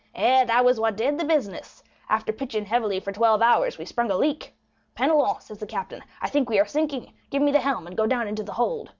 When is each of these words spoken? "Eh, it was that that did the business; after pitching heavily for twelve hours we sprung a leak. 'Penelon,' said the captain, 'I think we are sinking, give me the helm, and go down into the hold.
"Eh, 0.15 0.41
it 0.49 0.65
was 0.65 0.77
that 0.77 0.81
that 0.81 0.95
did 0.97 1.19
the 1.19 1.23
business; 1.23 1.83
after 2.09 2.33
pitching 2.33 2.65
heavily 2.65 2.99
for 2.99 3.11
twelve 3.11 3.39
hours 3.39 3.77
we 3.77 3.85
sprung 3.85 4.09
a 4.09 4.17
leak. 4.17 4.55
'Penelon,' 4.95 5.39
said 5.41 5.59
the 5.59 5.67
captain, 5.67 6.01
'I 6.23 6.29
think 6.29 6.49
we 6.49 6.57
are 6.59 6.65
sinking, 6.65 7.13
give 7.29 7.43
me 7.43 7.51
the 7.51 7.61
helm, 7.61 7.85
and 7.85 7.95
go 7.95 8.07
down 8.07 8.27
into 8.27 8.41
the 8.41 8.53
hold. 8.53 8.89